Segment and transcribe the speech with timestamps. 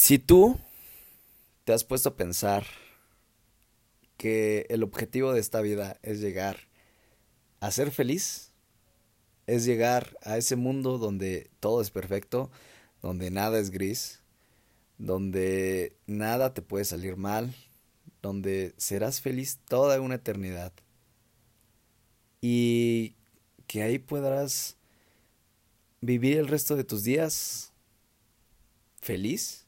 [0.00, 0.58] Si tú
[1.64, 2.64] te has puesto a pensar
[4.16, 6.56] que el objetivo de esta vida es llegar
[7.60, 8.50] a ser feliz,
[9.46, 12.50] es llegar a ese mundo donde todo es perfecto,
[13.02, 14.22] donde nada es gris,
[14.96, 17.54] donde nada te puede salir mal,
[18.22, 20.72] donde serás feliz toda una eternidad
[22.40, 23.16] y
[23.66, 24.78] que ahí podrás
[26.00, 27.74] vivir el resto de tus días
[29.02, 29.66] feliz.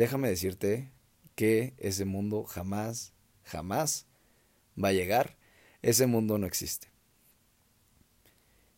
[0.00, 0.90] Déjame decirte
[1.34, 3.12] que ese mundo jamás,
[3.44, 4.06] jamás
[4.82, 5.36] va a llegar.
[5.82, 6.88] Ese mundo no existe.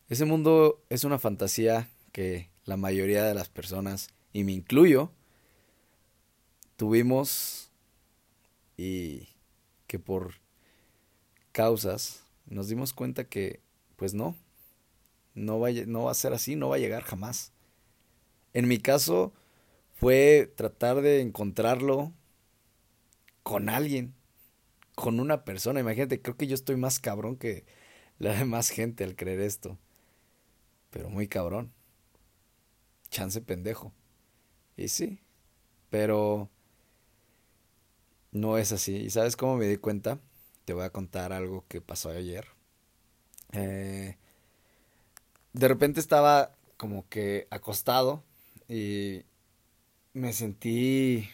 [0.09, 5.13] Ese mundo es una fantasía que la mayoría de las personas, y me incluyo,
[6.75, 7.71] tuvimos
[8.75, 9.29] y
[9.87, 10.41] que por
[11.53, 13.61] causas nos dimos cuenta que,
[13.95, 14.35] pues no,
[15.35, 15.69] no va,
[16.11, 17.53] a ser así, no va a llegar jamás.
[18.53, 19.31] En mi caso
[20.03, 22.11] fue tratar de encontrarlo
[23.41, 24.13] con alguien,
[24.95, 25.79] con una persona.
[25.79, 27.65] Imagínate, creo que yo estoy más cabrón que
[28.19, 29.79] la demás gente al creer esto.
[30.89, 31.71] Pero muy cabrón.
[33.11, 33.93] Chance pendejo.
[34.75, 35.21] Y sí,
[35.89, 36.49] pero
[38.33, 38.97] no es así.
[38.97, 40.19] ¿Y sabes cómo me di cuenta?
[40.65, 42.45] Te voy a contar algo que pasó ayer.
[43.53, 44.17] Eh,
[45.53, 48.21] de repente estaba como que acostado
[48.67, 49.23] y
[50.13, 51.29] me sentí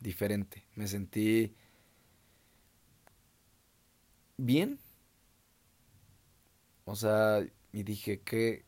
[0.00, 1.54] diferente, me sentí
[4.36, 4.78] bien.
[6.84, 8.64] O sea, y dije que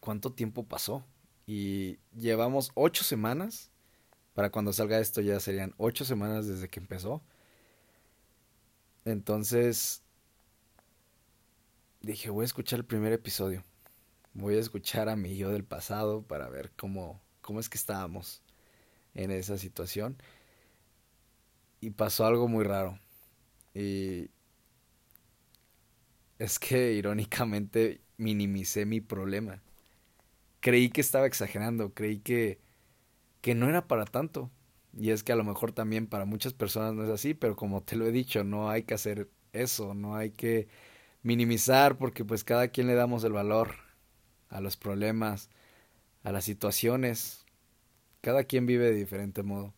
[0.00, 1.04] cuánto tiempo pasó.
[1.46, 3.70] Y llevamos ocho semanas.
[4.34, 7.22] Para cuando salga esto ya serían ocho semanas desde que empezó.
[9.04, 10.02] Entonces
[12.02, 13.64] dije, voy a escuchar el primer episodio.
[14.34, 18.42] Voy a escuchar a mi yo del pasado para ver cómo, cómo es que estábamos
[19.14, 20.18] en esa situación.
[21.80, 22.98] Y pasó algo muy raro.
[23.72, 24.28] Y
[26.38, 29.62] es que irónicamente minimicé mi problema.
[30.60, 32.60] Creí que estaba exagerando, creí que,
[33.40, 34.50] que no era para tanto.
[34.92, 37.82] Y es que a lo mejor también para muchas personas no es así, pero como
[37.82, 40.68] te lo he dicho, no hay que hacer eso, no hay que
[41.22, 43.70] minimizar porque pues cada quien le damos el valor
[44.50, 45.48] a los problemas,
[46.28, 47.46] a las situaciones.
[48.20, 49.72] Cada quien vive de diferente modo.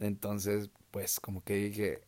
[0.00, 2.00] Entonces, pues como que dije,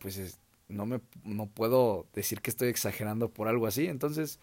[0.00, 0.38] pues
[0.68, 3.86] no me no puedo decir que estoy exagerando por algo así.
[3.86, 4.40] Entonces,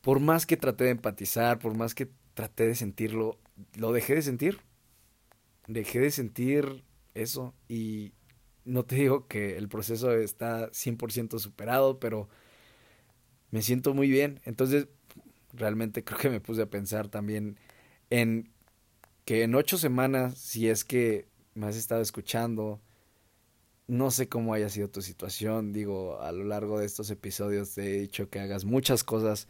[0.00, 3.38] por más que traté de empatizar, por más que traté de sentirlo,
[3.74, 4.60] lo dejé de sentir.
[5.66, 6.84] Dejé de sentir
[7.14, 8.12] eso y
[8.64, 12.28] no te digo que el proceso está 100% superado, pero
[13.50, 14.40] me siento muy bien.
[14.44, 14.86] Entonces,
[15.54, 17.58] realmente creo que me puse a pensar también
[18.10, 18.50] en
[19.24, 22.80] que en ocho semanas, si es que me has estado escuchando,
[23.86, 27.82] no sé cómo haya sido tu situación, digo, a lo largo de estos episodios te
[27.82, 29.48] he dicho que hagas muchas cosas,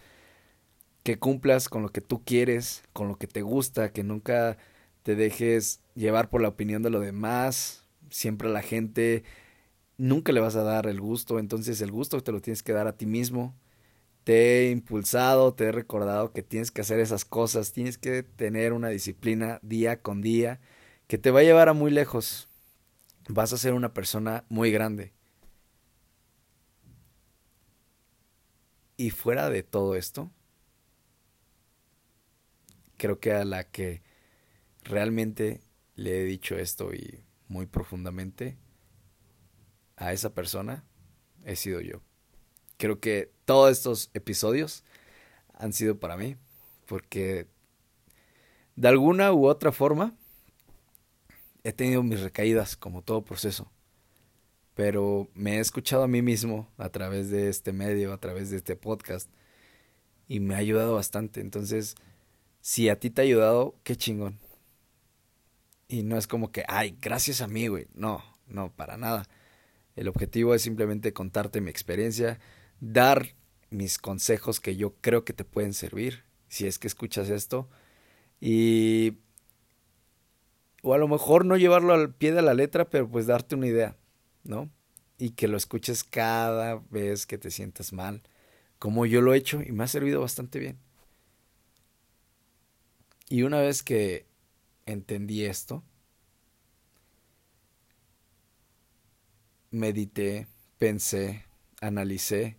[1.02, 4.56] que cumplas con lo que tú quieres, con lo que te gusta, que nunca
[5.02, 9.24] te dejes llevar por la opinión de los demás, siempre a la gente
[9.98, 12.86] nunca le vas a dar el gusto, entonces el gusto te lo tienes que dar
[12.86, 13.54] a ti mismo.
[14.24, 18.72] Te he impulsado, te he recordado que tienes que hacer esas cosas, tienes que tener
[18.72, 20.60] una disciplina día con día
[21.06, 22.48] que te va a llevar a muy lejos.
[23.28, 25.12] Vas a ser una persona muy grande.
[28.96, 30.30] Y fuera de todo esto,
[32.96, 34.02] creo que a la que
[34.84, 35.60] realmente
[35.96, 38.56] le he dicho esto y muy profundamente
[39.96, 40.84] a esa persona
[41.44, 42.00] he sido yo.
[42.84, 44.84] Creo que todos estos episodios
[45.54, 46.36] han sido para mí,
[46.84, 47.46] porque
[48.76, 50.14] de alguna u otra forma
[51.62, 53.72] he tenido mis recaídas como todo proceso,
[54.74, 58.58] pero me he escuchado a mí mismo a través de este medio, a través de
[58.58, 59.30] este podcast,
[60.28, 61.40] y me ha ayudado bastante.
[61.40, 61.94] Entonces,
[62.60, 64.38] si a ti te ha ayudado, qué chingón.
[65.88, 67.86] Y no es como que, ay, gracias a mí, güey.
[67.94, 69.26] No, no, para nada.
[69.96, 72.38] El objetivo es simplemente contarte mi experiencia,
[72.92, 73.34] dar
[73.70, 77.68] mis consejos que yo creo que te pueden servir, si es que escuchas esto.
[78.40, 79.18] Y...
[80.82, 83.66] O a lo mejor no llevarlo al pie de la letra, pero pues darte una
[83.66, 83.96] idea,
[84.42, 84.70] ¿no?
[85.16, 88.22] Y que lo escuches cada vez que te sientas mal,
[88.78, 90.78] como yo lo he hecho y me ha servido bastante bien.
[93.30, 94.26] Y una vez que
[94.84, 95.82] entendí esto,
[99.70, 100.46] medité,
[100.76, 101.46] pensé,
[101.80, 102.58] analicé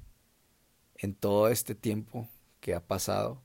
[0.98, 3.42] en todo este tiempo que ha pasado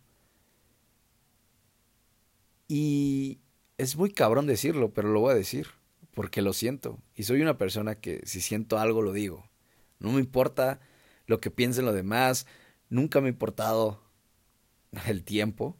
[2.72, 3.40] y
[3.78, 5.66] es muy cabrón decirlo, pero lo voy a decir,
[6.14, 7.02] porque lo siento.
[7.16, 9.50] Y soy una persona que si siento algo lo digo.
[9.98, 10.78] No me importa
[11.26, 12.46] lo que piensen los demás,
[12.88, 14.00] nunca me ha importado
[15.08, 15.76] el tiempo,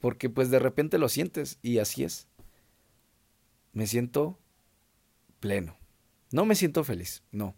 [0.00, 2.26] porque pues de repente lo sientes y así es.
[3.72, 4.40] Me siento
[5.38, 5.78] pleno.
[6.32, 7.54] No me siento feliz, no,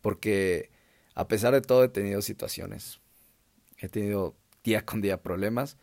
[0.00, 0.70] porque
[1.14, 3.00] a pesar de todo he tenido situaciones,
[3.78, 5.76] he tenido día con día problemas,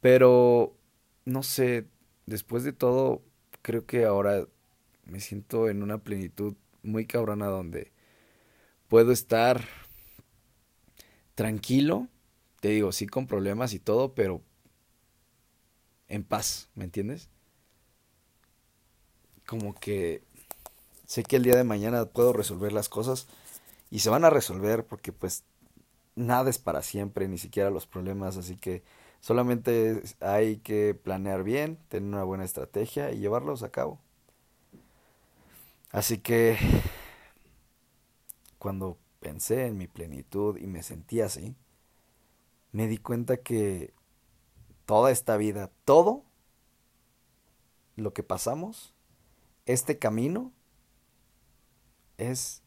[0.00, 0.76] pero
[1.24, 1.86] no sé,
[2.26, 3.22] después de todo,
[3.62, 4.46] creo que ahora
[5.04, 7.92] me siento en una plenitud muy cabrona donde
[8.88, 9.64] puedo estar
[11.34, 12.08] tranquilo,
[12.60, 14.42] te digo, sí con problemas y todo, pero
[16.08, 17.28] en paz, ¿me entiendes?
[19.46, 20.22] Como que
[21.06, 23.26] sé que el día de mañana puedo resolver las cosas
[23.92, 25.44] y se van a resolver porque pues
[26.14, 28.82] nada es para siempre, ni siquiera los problemas, así que
[29.20, 34.00] solamente hay que planear bien, tener una buena estrategia y llevarlos a cabo.
[35.90, 36.56] Así que
[38.58, 41.54] cuando pensé en mi plenitud y me sentí así,
[42.72, 43.92] me di cuenta que
[44.86, 46.24] toda esta vida, todo
[47.96, 48.94] lo que pasamos,
[49.66, 50.50] este camino,
[52.16, 52.61] es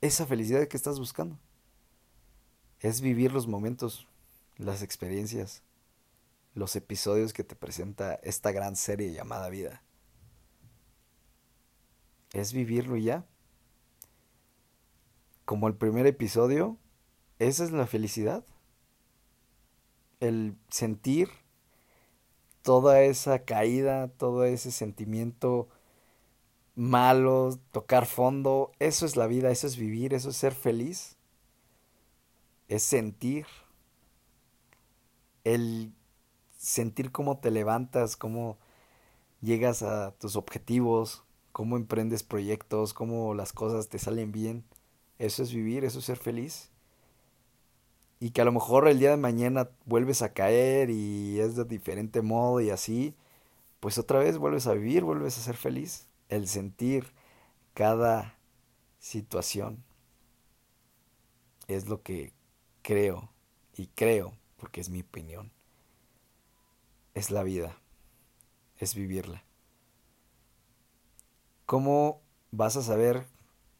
[0.00, 1.38] esa felicidad que estás buscando.
[2.80, 4.08] Es vivir los momentos,
[4.56, 5.62] las experiencias,
[6.54, 9.82] los episodios que te presenta esta gran serie llamada vida.
[12.32, 13.26] Es vivirlo ya.
[15.44, 16.78] Como el primer episodio,
[17.38, 18.44] esa es la felicidad.
[20.20, 21.28] El sentir
[22.62, 25.68] toda esa caída, todo ese sentimiento
[26.80, 31.16] malo, tocar fondo, eso es la vida, eso es vivir, eso es ser feliz.
[32.68, 33.46] Es sentir.
[35.44, 35.92] El
[36.56, 38.58] sentir cómo te levantas, cómo
[39.42, 44.64] llegas a tus objetivos, cómo emprendes proyectos, cómo las cosas te salen bien.
[45.18, 46.70] Eso es vivir, eso es ser feliz.
[48.20, 51.64] Y que a lo mejor el día de mañana vuelves a caer y es de
[51.64, 53.14] diferente modo y así,
[53.80, 56.09] pues otra vez vuelves a vivir, vuelves a ser feliz.
[56.30, 57.12] El sentir
[57.74, 58.38] cada
[59.00, 59.82] situación
[61.66, 62.32] es lo que
[62.82, 63.32] creo
[63.76, 65.50] y creo, porque es mi opinión,
[67.14, 67.76] es la vida,
[68.78, 69.42] es vivirla.
[71.66, 72.22] ¿Cómo
[72.52, 73.26] vas a saber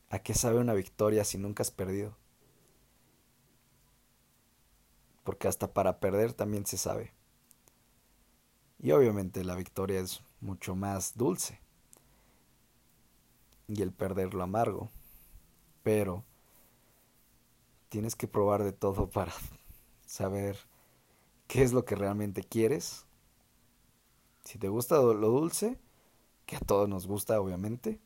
[0.08, 2.16] a qué sabe una victoria si nunca has perdido?
[5.22, 7.12] Porque hasta para perder también se sabe.
[8.80, 11.60] Y obviamente la victoria es mucho más dulce.
[13.70, 14.90] Y el perder lo amargo.
[15.82, 16.24] Pero
[17.88, 19.32] tienes que probar de todo para
[20.04, 20.58] saber
[21.46, 23.06] qué es lo que realmente quieres
[24.44, 25.78] si te gusta lo dulce,
[26.46, 28.00] que a todos nos gusta, obviamente,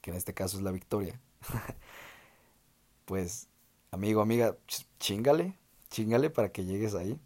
[0.00, 1.20] que en este caso es la victoria,
[3.04, 3.48] pues,
[3.90, 4.56] amigo, amiga,
[4.98, 5.58] chingale,
[5.90, 7.20] chingale para que llegues ahí.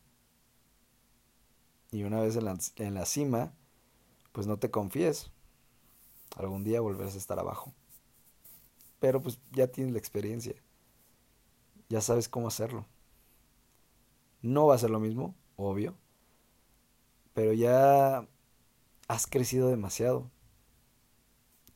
[1.91, 3.53] Y una vez en la, en la cima,
[4.33, 5.31] pues no te confíes.
[6.39, 7.75] Algún día volverás a estar abajo.
[8.99, 10.55] Pero pues ya tienes la experiencia.
[11.91, 12.87] Ya sabes cómo hacerlo.
[14.41, 15.95] No va a ser lo mismo, obvio
[17.39, 18.27] pero ya
[19.07, 20.29] has crecido demasiado.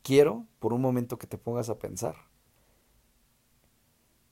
[0.01, 2.17] Quiero, por un momento, que te pongas a pensar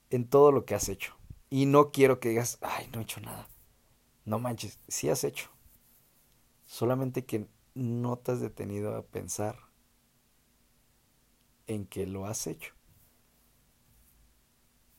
[0.09, 1.15] en todo lo que has hecho.
[1.49, 3.47] Y no quiero que digas, ay, no he hecho nada.
[4.25, 5.49] No manches, sí has hecho.
[6.65, 9.57] Solamente que no te has detenido a pensar
[11.73, 12.73] en que lo has hecho.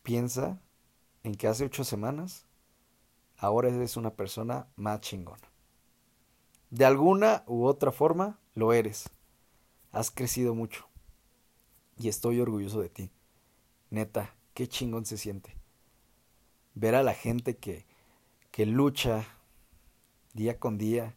[0.02, 0.60] Piensa
[1.22, 2.46] en que hace ocho semanas
[3.36, 5.50] ahora eres una persona más chingona.
[6.70, 9.10] De alguna u otra forma lo eres.
[9.90, 10.88] Has crecido mucho.
[11.98, 13.10] Y estoy orgulloso de ti.
[13.90, 15.54] Neta, qué chingón se siente.
[16.74, 17.84] Ver a la gente que,
[18.50, 19.26] que lucha
[20.32, 21.14] día con día,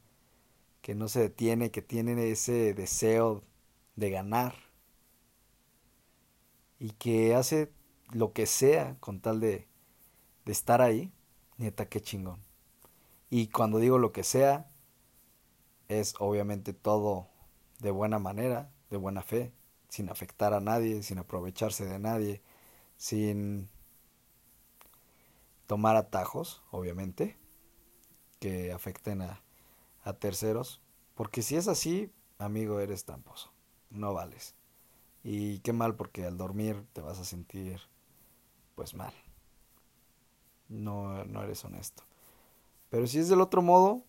[0.81, 3.41] que no se detiene, que tiene ese deseo
[3.95, 4.64] de ganar
[6.79, 7.71] y que hace
[8.11, 9.67] lo que sea con tal de,
[10.45, 11.11] de estar ahí,
[11.57, 12.43] neta, qué chingón.
[13.29, 14.69] Y cuando digo lo que sea,
[15.87, 17.27] es obviamente todo
[17.79, 19.53] de buena manera, de buena fe,
[19.89, 22.41] sin afectar a nadie, sin aprovecharse de nadie,
[22.97, 23.69] sin
[25.67, 27.37] tomar atajos, obviamente,
[28.39, 29.41] que afecten a,
[30.03, 30.81] a terceros,
[31.15, 33.51] porque si es así, amigo, eres tramposo,
[33.89, 34.55] no vales.
[35.25, 37.81] Y qué mal porque al dormir te vas a sentir
[38.75, 39.13] pues mal.
[40.69, 42.03] No, no eres honesto.
[42.89, 44.03] Pero si es del otro modo,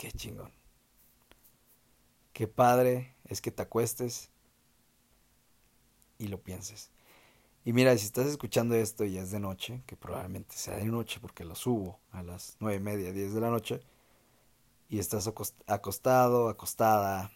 [0.00, 0.50] Qué chingón.
[2.32, 4.30] Qué padre es que te acuestes
[6.16, 6.88] y lo pienses.
[7.66, 11.20] Y mira, si estás escuchando esto y es de noche, que probablemente sea de noche
[11.20, 13.82] porque lo subo a las nueve y media, diez de la noche,
[14.88, 15.30] y estás
[15.66, 17.30] acostado, acostada,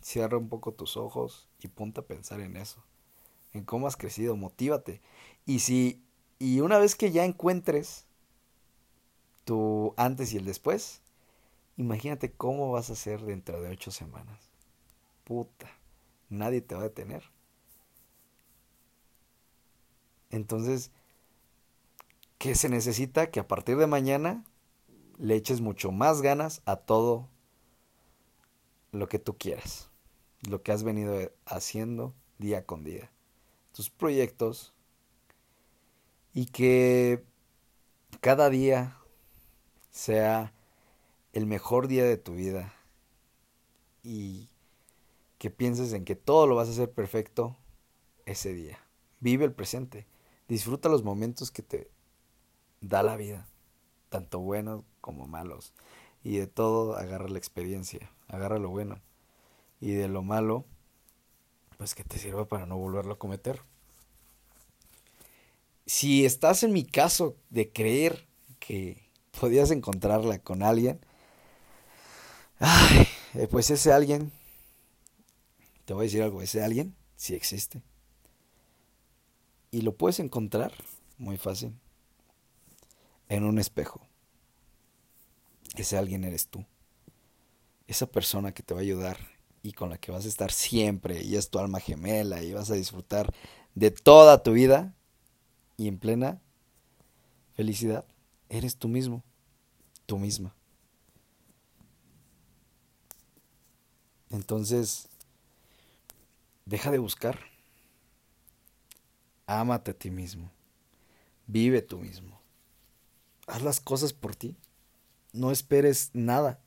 [0.00, 2.82] cierra un poco tus ojos y ponte a pensar en eso,
[3.52, 5.00] en cómo has crecido, motívate.
[5.46, 6.02] Y si,
[6.38, 8.06] y una vez que ya encuentres
[9.44, 11.02] tu antes y el después,
[11.76, 14.50] imagínate cómo vas a ser dentro de ocho semanas.
[15.24, 15.68] Puta,
[16.28, 17.22] nadie te va a detener.
[20.30, 20.90] Entonces,
[22.38, 23.30] ¿qué se necesita?
[23.30, 24.44] Que a partir de mañana
[25.18, 27.28] le eches mucho más ganas a todo
[28.92, 29.87] lo que tú quieras,
[30.42, 33.10] lo que has venido haciendo día con día,
[33.72, 34.72] tus proyectos,
[36.32, 37.24] y que
[38.20, 38.96] cada día
[39.90, 40.52] sea
[41.32, 42.74] el mejor día de tu vida
[44.02, 44.48] y
[45.38, 47.56] que pienses en que todo lo vas a hacer perfecto
[48.26, 48.78] ese día.
[49.20, 50.06] Vive el presente.
[50.48, 51.90] Disfruta los momentos que te
[52.80, 53.48] da la vida,
[54.08, 55.74] tanto buenos como malos.
[56.22, 59.00] Y de todo agarra la experiencia, agarra lo bueno.
[59.80, 60.64] Y de lo malo,
[61.76, 63.62] pues que te sirva para no volverlo a cometer.
[65.86, 68.26] Si estás en mi caso de creer
[68.58, 69.08] que
[69.38, 71.00] podías encontrarla con alguien,
[72.58, 74.32] ay, eh, pues ese alguien,
[75.84, 77.80] te voy a decir algo, ese alguien sí existe.
[79.70, 80.72] Y lo puedes encontrar
[81.18, 81.74] muy fácil
[83.28, 84.00] en un espejo.
[85.76, 86.64] Ese alguien eres tú.
[87.86, 89.18] Esa persona que te va a ayudar
[89.62, 92.70] y con la que vas a estar siempre y es tu alma gemela y vas
[92.70, 93.32] a disfrutar
[93.74, 94.94] de toda tu vida
[95.76, 96.40] y en plena
[97.54, 98.04] felicidad,
[98.48, 99.24] eres tú mismo,
[100.06, 100.54] tú misma.
[104.30, 105.08] Entonces,
[106.66, 107.38] deja de buscar
[109.48, 110.52] Ámate a ti mismo.
[111.46, 112.38] Vive tú mismo.
[113.46, 114.58] Haz las cosas por ti.
[115.32, 116.60] No esperes nada.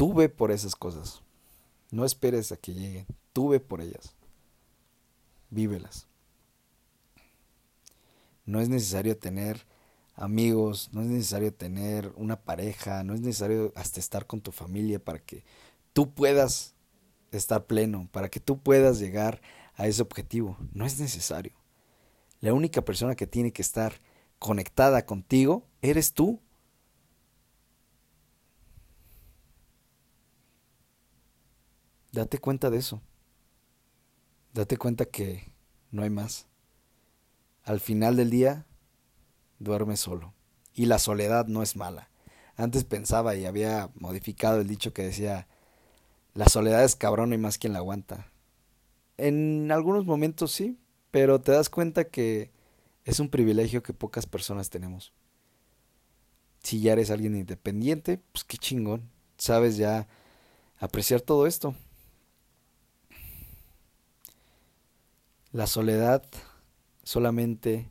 [0.00, 1.20] Tú ve por esas cosas.
[1.90, 3.06] No esperes a que lleguen.
[3.34, 4.14] Tú ve por ellas.
[5.50, 6.06] Vívelas.
[8.46, 9.66] No es necesario tener
[10.14, 15.04] amigos, no es necesario tener una pareja, no es necesario hasta estar con tu familia
[15.04, 15.44] para que
[15.92, 16.72] tú puedas
[17.30, 19.42] estar pleno, para que tú puedas llegar
[19.74, 20.56] a ese objetivo.
[20.72, 21.52] No es necesario.
[22.40, 24.00] La única persona que tiene que estar
[24.38, 26.40] conectada contigo eres tú.
[32.20, 33.00] Date cuenta de eso.
[34.52, 35.54] Date cuenta que
[35.90, 36.48] no hay más.
[37.64, 38.66] Al final del día,
[39.58, 40.34] duerme solo.
[40.74, 42.10] Y la soledad no es mala.
[42.56, 45.48] Antes pensaba y había modificado el dicho que decía,
[46.34, 48.30] la soledad es cabrón y más quien la aguanta.
[49.16, 50.78] En algunos momentos sí,
[51.10, 52.50] pero te das cuenta que
[53.06, 55.14] es un privilegio que pocas personas tenemos.
[56.62, 59.10] Si ya eres alguien independiente, pues qué chingón.
[59.38, 60.06] Sabes ya
[60.78, 61.74] apreciar todo esto.
[65.52, 66.24] La soledad
[67.02, 67.90] solamente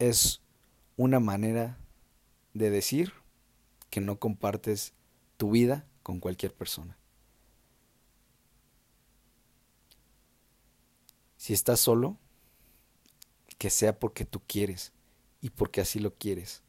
[0.00, 0.42] es
[0.96, 1.78] una manera
[2.52, 3.12] de decir
[3.90, 4.92] que no compartes
[5.36, 6.98] tu vida con cualquier persona.
[11.36, 12.18] Si estás solo,
[13.56, 14.92] que sea porque tú quieres
[15.40, 16.64] y porque así lo quieres.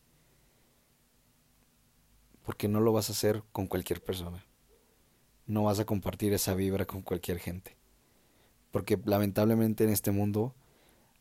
[2.45, 4.45] Porque no lo vas a hacer con cualquier persona.
[5.45, 7.77] No vas a compartir esa vibra con cualquier gente.
[8.71, 10.55] Porque lamentablemente en este mundo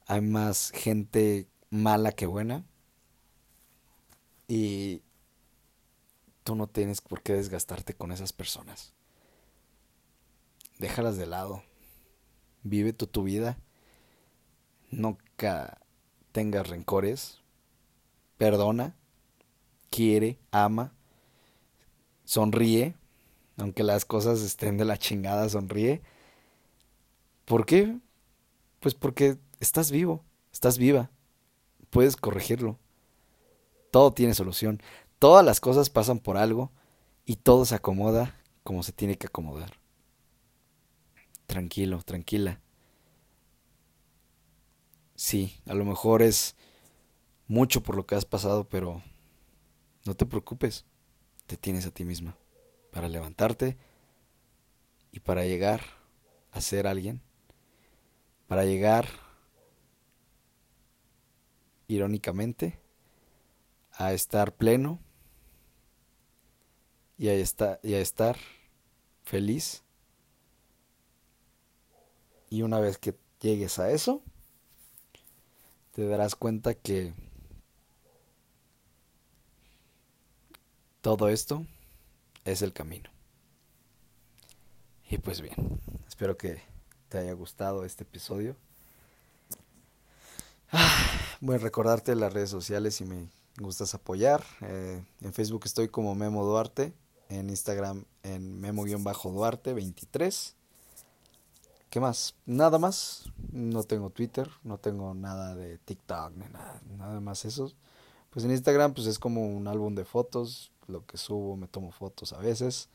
[0.07, 2.64] hay más gente mala que buena.
[4.49, 5.02] Y
[6.45, 8.93] tú no tienes por qué desgastarte con esas personas.
[10.79, 11.62] Déjalas de lado
[12.62, 13.59] vive tu, tu vida,
[14.91, 15.79] nunca
[16.33, 17.41] tengas rencores,
[18.38, 18.97] perdona,
[19.91, 20.95] quiere, ama,
[22.25, 22.95] sonríe,
[23.56, 26.02] aunque las cosas estén de la chingada, sonríe.
[27.44, 27.99] ¿Por qué?
[28.80, 31.11] Pues porque estás vivo, estás viva,
[31.90, 32.78] puedes corregirlo.
[33.90, 34.82] Todo tiene solución,
[35.18, 36.73] todas las cosas pasan por algo
[37.25, 39.82] y todo se acomoda como se tiene que acomodar
[41.52, 42.62] tranquilo, tranquila.
[45.14, 46.56] Sí, a lo mejor es
[47.47, 49.02] mucho por lo que has pasado, pero
[50.06, 50.87] no te preocupes,
[51.47, 52.38] te tienes a ti misma
[52.92, 53.78] para levantarte
[55.11, 55.82] y para llegar
[56.52, 57.22] a ser alguien,
[58.46, 59.08] para llegar,
[61.88, 62.78] irónicamente,
[63.92, 65.00] a estar pleno
[67.16, 68.37] y a, estar, y a estar
[69.22, 69.82] feliz.
[72.50, 74.22] Y una vez que llegues a eso,
[75.92, 77.14] te darás cuenta que
[81.00, 81.66] todo esto
[82.44, 83.11] es el camino.
[85.08, 86.62] Y pues bien, espero que
[87.08, 88.56] te haya gustado este episodio.
[91.40, 94.42] Voy a recordarte las redes sociales si me gustas apoyar.
[94.62, 96.94] Eh, en Facebook estoy como Memo Duarte.
[97.28, 100.54] En Instagram en Memo-Duarte23.
[101.90, 102.34] ¿Qué más?
[102.46, 103.30] Nada más.
[103.52, 107.72] No tengo Twitter, no tengo nada de TikTok, ni nada, nada más eso.
[108.30, 111.92] Pues en Instagram pues es como un álbum de fotos, lo que subo, me tomo
[111.92, 112.88] fotos a veces.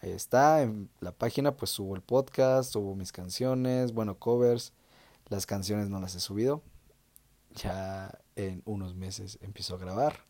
[0.00, 4.72] Ahí está, en la página pues subo el podcast, subo mis canciones, bueno, covers.
[5.28, 6.62] Las canciones no las he subido.
[7.54, 10.24] Ya en unos meses empiezo a grabar.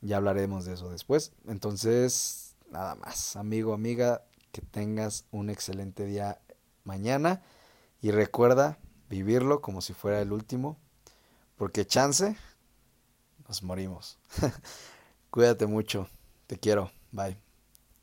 [0.00, 1.32] Ya hablaremos de eso después.
[1.46, 3.36] Entonces, nada más.
[3.36, 6.40] Amigo, amiga, que tengas un excelente día
[6.84, 7.42] mañana.
[8.02, 10.78] Y recuerda vivirlo como si fuera el último.
[11.56, 12.36] Porque chance,
[13.46, 14.18] nos morimos.
[15.30, 16.08] Cuídate mucho.
[16.50, 16.90] Te quiero.
[17.12, 17.49] Bye.